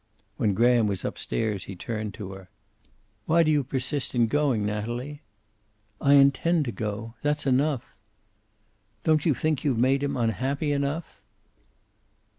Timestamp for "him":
10.01-10.17